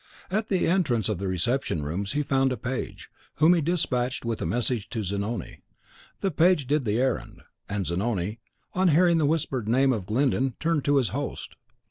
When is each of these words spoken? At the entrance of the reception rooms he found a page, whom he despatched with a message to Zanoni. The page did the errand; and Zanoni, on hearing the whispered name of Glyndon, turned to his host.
At 0.31 0.49
the 0.49 0.65
entrance 0.67 1.09
of 1.09 1.19
the 1.19 1.27
reception 1.27 1.83
rooms 1.83 2.13
he 2.13 2.23
found 2.23 2.51
a 2.51 2.57
page, 2.57 3.11
whom 3.35 3.53
he 3.53 3.61
despatched 3.61 4.25
with 4.25 4.41
a 4.41 4.47
message 4.47 4.89
to 4.89 5.03
Zanoni. 5.03 5.61
The 6.21 6.31
page 6.31 6.65
did 6.65 6.85
the 6.85 6.99
errand; 6.99 7.43
and 7.69 7.85
Zanoni, 7.85 8.39
on 8.73 8.87
hearing 8.87 9.19
the 9.19 9.27
whispered 9.27 9.69
name 9.69 9.93
of 9.93 10.07
Glyndon, 10.07 10.55
turned 10.59 10.85
to 10.85 10.97
his 10.97 11.09
host. 11.09 11.55